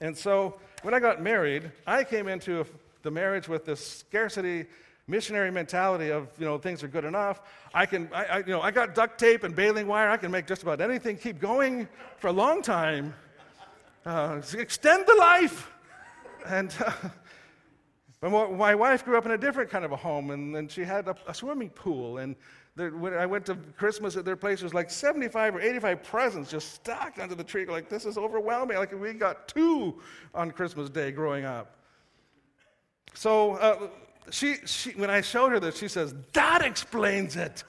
[0.02, 2.66] And so when I got married, I came into
[3.00, 4.66] the marriage with this scarcity
[5.08, 7.40] missionary mentality of you know things are good enough
[7.74, 10.30] i can I, I, you know i got duct tape and baling wire i can
[10.30, 13.14] make just about anything keep going for a long time
[14.06, 15.72] uh, extend the life
[16.46, 16.92] and uh,
[18.20, 20.84] but my wife grew up in a different kind of a home and, and she
[20.84, 22.36] had a, a swimming pool and
[22.78, 26.02] there, when I went to Christmas at their place, there was like 75 or 85
[26.04, 27.66] presents just stacked under the tree.
[27.66, 28.76] Like, this is overwhelming.
[28.76, 30.00] Like, we got two
[30.32, 31.76] on Christmas Day growing up.
[33.14, 33.88] So, uh,
[34.30, 37.64] she, she, when I showed her this, she says, That explains it.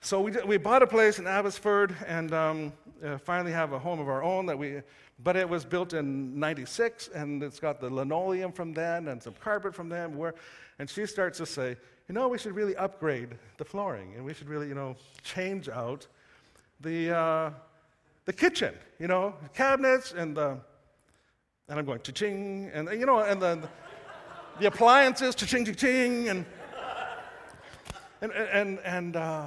[0.00, 2.72] so, we, we bought a place in Abbotsford and um,
[3.04, 4.80] uh, finally have a home of our own that we
[5.22, 9.34] but it was built in 96, and it's got the linoleum from then and some
[9.34, 10.16] carpet from then.
[10.16, 10.34] Where,
[10.78, 11.76] and she starts to say,
[12.08, 15.68] you know, we should really upgrade the flooring, and we should really, you know, change
[15.68, 16.06] out
[16.80, 17.50] the, uh,
[18.24, 20.58] the kitchen, you know, cabinets and the,
[21.70, 23.62] and I'm going, cha-ching, and, you know, and then,
[24.58, 26.44] the appliances, to ching, ching, ching, and
[28.20, 29.16] and and and.
[29.16, 29.46] Uh,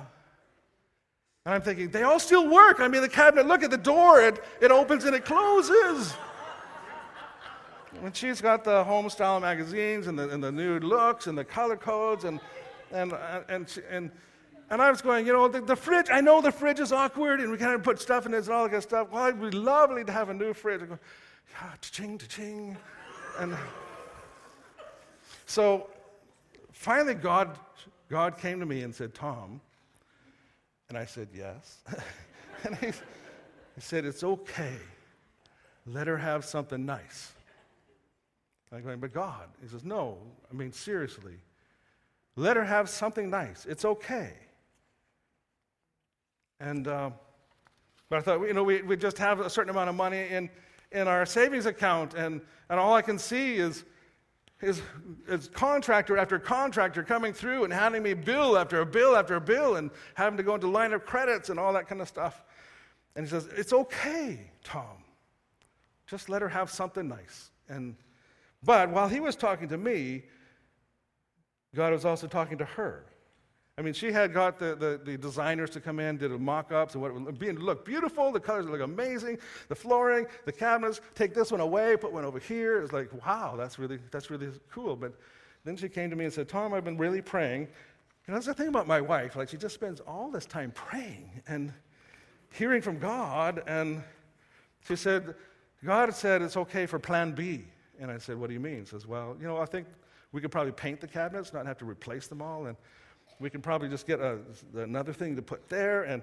[1.46, 2.80] and I'm thinking, they all still work.
[2.80, 6.14] I mean, the cabinet, look at the door, it, it opens and it closes.
[8.02, 11.44] and she's got the home style magazines and the, and the new looks and the
[11.44, 12.40] color codes and,
[12.94, 13.12] and,
[13.50, 14.10] and, and,
[14.70, 17.42] and I was going, you know, the, the, fridge, I know the fridge is awkward
[17.42, 19.10] and we can't put stuff in it and all that kind of stuff.
[19.12, 20.84] Well, it'd be lovely to have a new fridge.
[21.52, 22.78] Yeah, ching ching
[23.40, 23.56] And
[25.46, 25.90] so
[26.72, 27.58] finally, God,
[28.10, 29.62] God came to me and said, Tom,
[30.90, 31.80] and I said, Yes.
[32.64, 34.78] and he, he said, It's okay.
[35.86, 37.34] Let her have something nice.
[38.72, 40.18] I'm going, But God, he says, No,
[40.52, 41.36] I mean, seriously.
[42.36, 43.66] Let her have something nice.
[43.66, 44.34] It's okay.
[46.60, 47.12] And, uh,
[48.10, 50.50] but I thought, you know, we, we just have a certain amount of money in,
[50.94, 53.84] in our savings account, and, and all I can see is
[54.64, 54.82] is,
[55.28, 59.42] is contractor after contractor coming through and handing me bill after a bill after a
[59.42, 62.44] bill and having to go into line of credits and all that kind of stuff.
[63.16, 65.04] And he says, It's okay, Tom.
[66.08, 67.52] Just let her have something nice.
[67.68, 67.96] And,
[68.64, 70.24] but while he was talking to me,
[71.76, 73.06] God was also talking to her.
[73.78, 76.94] I mean, she had got the, the, the designers to come in, did mock ups,
[76.94, 78.32] and what it would look beautiful.
[78.32, 79.40] The colors look amazing.
[79.68, 82.84] The flooring, the cabinets, take this one away, put one over here.
[82.84, 84.96] It's like, wow, that's really, that's really cool.
[84.96, 85.14] But
[85.64, 87.62] then she came to me and said, Tom, I've been really praying.
[87.62, 87.68] You
[88.28, 89.36] know, that's the thing about my wife.
[89.36, 91.74] Like, she just spends all this time praying and
[92.52, 93.64] hearing from God.
[93.66, 94.04] And
[94.88, 95.34] she said,
[95.84, 97.66] God said it's okay for plan B.
[98.00, 98.86] And I said, What do you mean?
[98.86, 99.88] She says, Well, you know, I think
[100.32, 102.68] we could probably paint the cabinets, not have to replace them all.
[102.68, 102.78] And
[103.40, 104.40] we can probably just get a,
[104.76, 106.04] another thing to put there.
[106.04, 106.22] And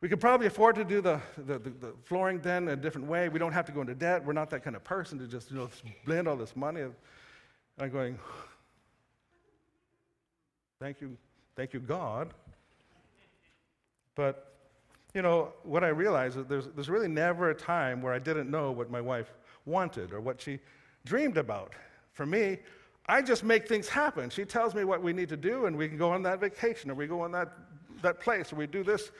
[0.00, 3.28] we could probably afford to do the, the, the, the, flooring then a different way.
[3.28, 4.24] We don't have to go into debt.
[4.24, 5.68] We're not that kind of person to just you know,
[6.04, 6.82] blend all this money.
[7.80, 8.18] I'm going,
[10.80, 11.16] thank you,
[11.56, 12.32] thank you, God.
[14.14, 14.52] But,
[15.14, 18.50] you know, what I realized is there's, there's really never a time where I didn't
[18.50, 19.32] know what my wife
[19.64, 20.58] wanted or what she
[21.04, 21.72] dreamed about.
[22.12, 22.58] For me,
[23.08, 24.28] I just make things happen.
[24.28, 26.90] She tells me what we need to do, and we can go on that vacation,
[26.90, 27.52] or we go on that,
[28.02, 29.10] that place, or we do this.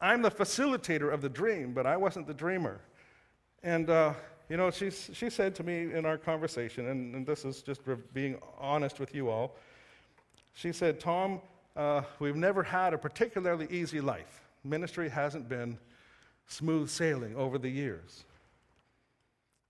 [0.00, 2.80] I'm the facilitator of the dream, but I wasn't the dreamer.
[3.62, 4.14] And, uh,
[4.48, 7.82] you know, she, she said to me in our conversation, and, and this is just
[8.14, 9.56] being honest with you all,
[10.54, 11.40] she said, Tom,
[11.76, 14.42] uh, we've never had a particularly easy life.
[14.62, 15.76] Ministry hasn't been
[16.46, 18.24] smooth sailing over the years.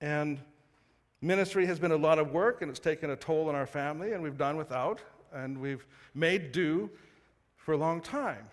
[0.00, 0.38] And
[1.24, 4.12] Ministry has been a lot of work and it's taken a toll on our family,
[4.12, 5.00] and we've done without,
[5.32, 6.90] and we've made do
[7.56, 8.46] for a long time.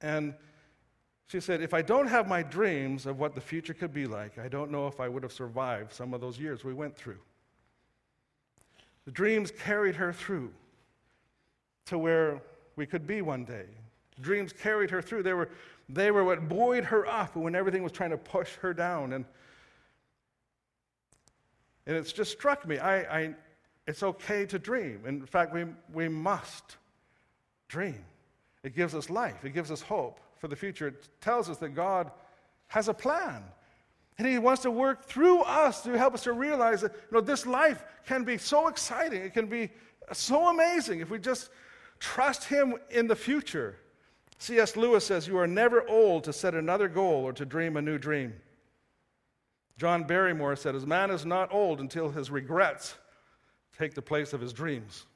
[0.00, 0.32] And
[1.26, 4.38] she said, If I don't have my dreams of what the future could be like,
[4.38, 7.18] I don't know if I would have survived some of those years we went through.
[9.06, 10.52] The dreams carried her through
[11.86, 12.40] to where
[12.76, 13.66] we could be one day.
[14.14, 15.24] The dreams carried her through.
[15.24, 15.48] They were,
[15.88, 19.14] they were what buoyed her up when everything was trying to push her down.
[19.14, 19.24] And
[21.86, 22.78] and it's just struck me.
[22.78, 23.34] I, I,
[23.86, 25.02] it's okay to dream.
[25.06, 26.76] In fact, we, we must
[27.68, 28.04] dream.
[28.62, 30.88] It gives us life, it gives us hope for the future.
[30.88, 32.10] It tells us that God
[32.68, 33.42] has a plan.
[34.16, 37.20] And He wants to work through us to help us to realize that you know,
[37.20, 39.22] this life can be so exciting.
[39.22, 39.70] It can be
[40.12, 41.50] so amazing if we just
[41.98, 43.76] trust Him in the future.
[44.38, 44.76] C.S.
[44.76, 47.98] Lewis says, You are never old to set another goal or to dream a new
[47.98, 48.34] dream.
[49.76, 52.96] John Barrymore said, "As man is not old until his regrets
[53.78, 55.06] take the place of his dreams.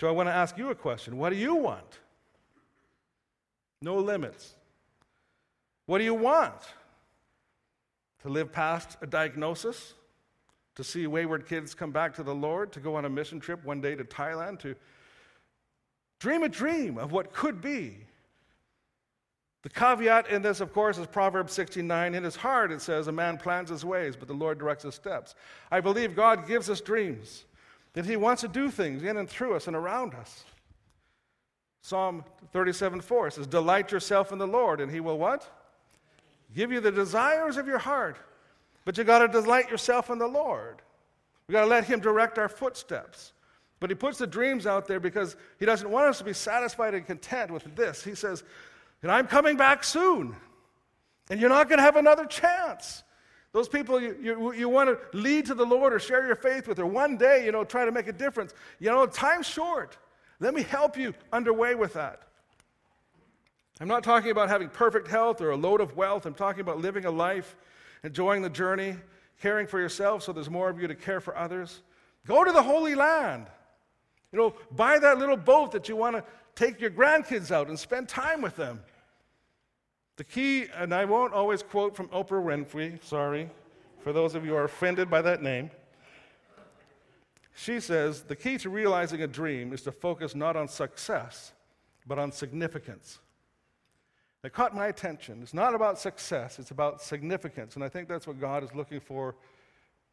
[0.00, 1.18] So I want to ask you a question.
[1.18, 2.00] What do you want?
[3.82, 4.54] No limits.
[5.86, 6.62] What do you want?
[8.22, 9.94] To live past a diagnosis?
[10.76, 12.72] To see wayward kids come back to the Lord?
[12.72, 14.60] To go on a mission trip one day to Thailand?
[14.60, 14.74] To
[16.18, 17.98] dream a dream of what could be?
[19.62, 22.14] The caveat in this, of course, is Proverbs 69.
[22.14, 24.94] In his heart, it says, A man plans his ways, but the Lord directs his
[24.94, 25.34] steps.
[25.70, 27.44] I believe God gives us dreams,
[27.92, 30.44] that he wants to do things in and through us and around us.
[31.82, 35.48] Psalm 37 4 says, Delight yourself in the Lord, and he will what?
[36.54, 38.16] Give you the desires of your heart.
[38.84, 40.82] But you got to delight yourself in the Lord.
[41.46, 43.32] We got to let him direct our footsteps.
[43.78, 46.94] But he puts the dreams out there because he doesn't want us to be satisfied
[46.94, 48.02] and content with this.
[48.04, 48.44] He says,
[49.02, 50.34] and I'm coming back soon.
[51.30, 53.02] And you're not going to have another chance.
[53.52, 56.68] Those people you, you, you want to lead to the Lord or share your faith
[56.68, 58.52] with, or one day, you know, try to make a difference.
[58.78, 59.96] You know, time's short.
[60.38, 62.22] Let me help you underway with that.
[63.80, 66.26] I'm not talking about having perfect health or a load of wealth.
[66.26, 67.56] I'm talking about living a life,
[68.04, 68.96] enjoying the journey,
[69.40, 71.80] caring for yourself so there's more of you to care for others,
[72.26, 73.46] Go to the Holy Land.
[74.32, 76.24] You know, buy that little boat that you want to
[76.54, 78.80] take your grandkids out and spend time with them.
[80.16, 83.50] The key, and I won't always quote from Oprah Winfrey, sorry,
[84.02, 85.70] for those of you who are offended by that name.
[87.54, 91.52] She says the key to realizing a dream is to focus not on success,
[92.06, 93.18] but on significance.
[94.42, 95.40] That caught my attention.
[95.42, 97.74] It's not about success, it's about significance.
[97.74, 99.34] And I think that's what God is looking for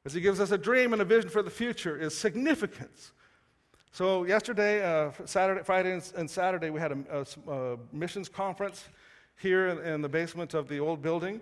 [0.06, 3.12] as He gives us a dream and a vision for the future is significance.
[3.98, 8.88] So yesterday, uh, Saturday, Friday, and Saturday, we had a, a, a missions conference
[9.41, 11.41] here in, in, the basement of the old building.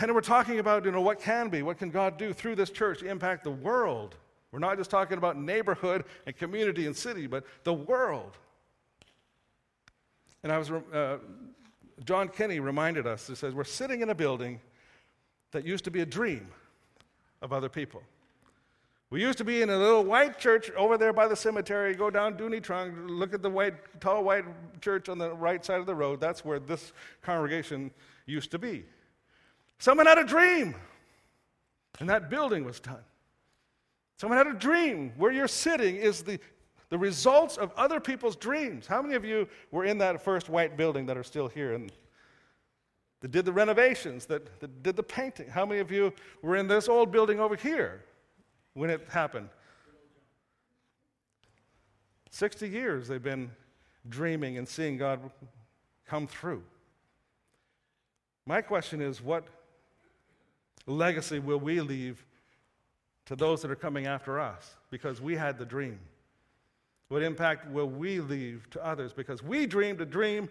[0.00, 2.70] And we're talking about, you know, what can be, what can God do through this
[2.70, 4.14] church to impact the world.
[4.50, 8.38] We're not just talking about neighborhood and community and city, but the world.
[10.42, 11.18] And I was, uh,
[12.06, 14.58] John Kenny reminded us, he says, we're sitting in a building
[15.50, 16.48] that used to be a dream
[17.42, 18.02] of other people.
[19.08, 21.94] We used to be in a little white church over there by the cemetery.
[21.94, 24.44] Go down Trunk, look at the white, tall white
[24.80, 26.20] church on the right side of the road.
[26.20, 26.92] That's where this
[27.22, 27.92] congregation
[28.26, 28.84] used to be.
[29.78, 30.74] Someone had a dream,
[32.00, 33.04] and that building was done.
[34.18, 35.12] Someone had a dream.
[35.16, 36.40] Where you're sitting is the,
[36.88, 38.88] the results of other people's dreams.
[38.88, 41.92] How many of you were in that first white building that are still here and
[43.20, 45.48] that did the renovations, that, that did the painting?
[45.48, 48.02] How many of you were in this old building over here?
[48.76, 49.48] When it happened.
[52.30, 53.50] 60 years they've been
[54.06, 55.18] dreaming and seeing God
[56.06, 56.62] come through.
[58.44, 59.44] My question is what
[60.86, 62.24] legacy will we leave
[63.24, 65.98] to those that are coming after us because we had the dream?
[67.08, 70.50] What impact will we leave to others because we dreamed a dream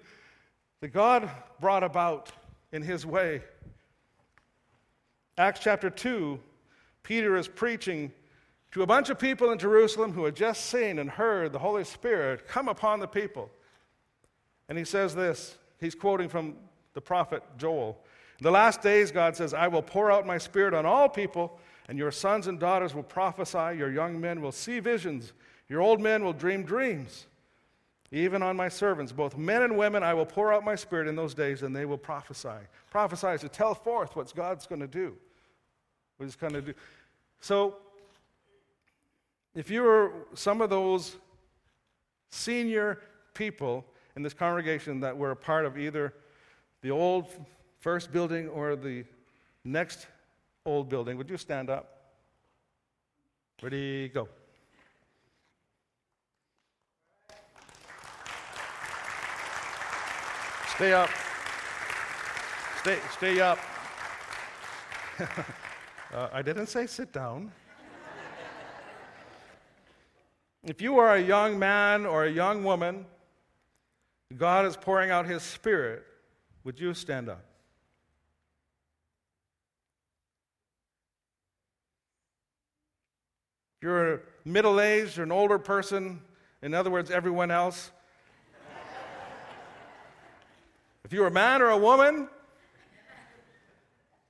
[0.81, 2.31] that God brought about
[2.71, 3.43] in His way?
[5.37, 6.39] Acts chapter 2
[7.05, 8.11] Peter is preaching
[8.71, 11.83] to a bunch of people in Jerusalem who had just seen and heard the Holy
[11.83, 13.51] Spirit come upon the people.
[14.67, 16.55] And he says this he's quoting from
[16.93, 17.97] the prophet Joel.
[18.39, 21.59] In the last days, God says, I will pour out my spirit on all people,
[21.87, 25.31] and your sons and daughters will prophesy, your young men will see visions,
[25.69, 27.27] your old men will dream dreams.
[28.11, 31.15] Even on my servants, both men and women, I will pour out my spirit in
[31.15, 32.65] those days, and they will prophesy.
[32.89, 35.15] Prophesy is to tell forth what God's going to do.
[36.17, 36.73] What he's going to do.
[37.45, 37.75] So,
[39.53, 41.15] if you were some of those
[42.31, 43.01] senior
[43.35, 43.85] people
[44.15, 46.15] in this congregation that were a part of either
[46.81, 47.27] the old
[47.77, 49.05] first building or the
[49.63, 50.07] next
[50.65, 52.15] old building, would you stand up?
[53.61, 54.27] Ready, go.
[60.73, 61.11] Stay up.
[62.81, 63.59] Stay, stay up.
[66.15, 67.51] Uh, I didn't say sit down.
[70.63, 73.05] if you are a young man or a young woman,
[74.37, 76.03] God is pouring out His Spirit,
[76.63, 77.43] would you stand up?
[83.75, 86.21] If you're middle aged or an older person,
[86.61, 87.91] in other words, everyone else,
[91.03, 92.29] if you're a man or a woman,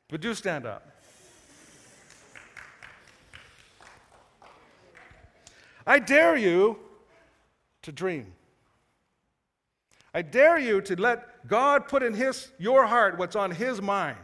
[0.09, 0.94] would you stand up?
[5.85, 6.77] I dare you
[7.83, 8.33] to dream.
[10.13, 14.17] I dare you to let God put in his, your heart what's on His mind.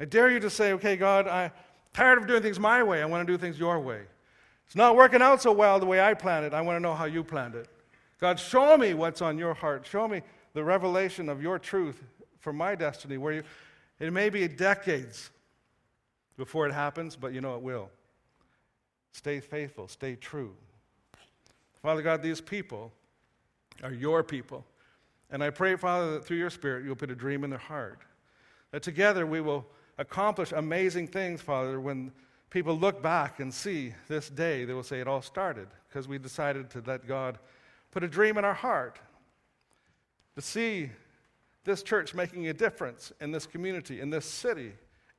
[0.00, 1.50] I dare you to say, okay, God, I'm
[1.92, 3.02] tired of doing things my way.
[3.02, 4.00] I want to do things your way.
[4.66, 6.54] It's not working out so well the way I planned it.
[6.54, 7.68] I want to know how you planned it.
[8.20, 9.86] God, show me what's on your heart.
[9.86, 10.22] Show me
[10.54, 12.02] the revelation of your truth
[12.38, 13.42] for my destiny, where you,
[13.98, 15.30] it may be decades
[16.36, 17.90] before it happens, but you know it will.
[19.12, 20.54] Stay faithful, stay true.
[21.82, 22.92] Father God, these people
[23.82, 24.64] are your people.
[25.30, 28.00] And I pray, Father, that through your Spirit you'll put a dream in their heart.
[28.72, 29.66] That together we will
[29.98, 32.12] accomplish amazing things, Father, when
[32.50, 36.18] people look back and see this day, they will say it all started because we
[36.18, 37.38] decided to let God
[37.90, 38.98] put a dream in our heart
[40.36, 40.90] to see
[41.64, 44.72] this church making a difference in this community, in this city,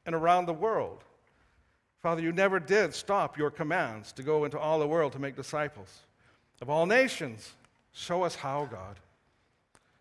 [0.05, 1.03] and around the world.
[2.01, 5.35] Father, you never did stop your commands to go into all the world to make
[5.35, 6.01] disciples
[6.61, 7.53] of all nations.
[7.93, 8.99] Show us how, God.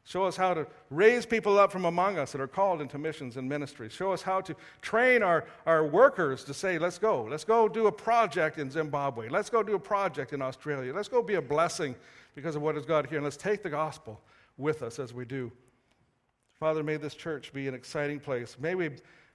[0.05, 3.37] Show us how to raise people up from among us that are called into missions
[3.37, 3.93] and ministries.
[3.93, 7.25] Show us how to train our, our workers to say, let's go.
[7.25, 9.29] Let's go do a project in Zimbabwe.
[9.29, 10.93] Let's go do a project in Australia.
[10.93, 11.95] Let's go be a blessing
[12.35, 13.19] because of what is God here.
[13.19, 14.21] And let's take the gospel
[14.57, 15.53] with us as we do.
[16.59, 18.57] Father, may this church be an exciting place.
[18.59, 18.91] May we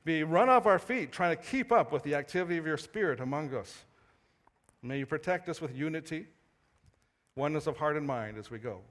[0.06, 3.20] be run off our feet trying to keep up with the activity of your Spirit
[3.20, 3.84] among us.
[4.82, 6.28] May you protect us with unity,
[7.36, 8.82] oneness of heart and mind as we go.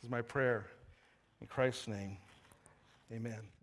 [0.00, 0.66] This is my prayer.
[1.40, 2.16] In Christ's name,
[3.12, 3.54] amen.